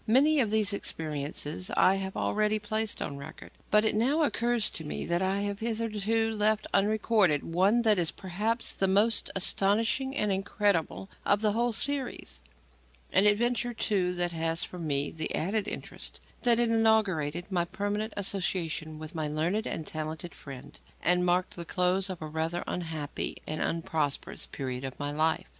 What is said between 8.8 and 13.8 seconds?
most astonishing and incredible of the whole series; an adventure,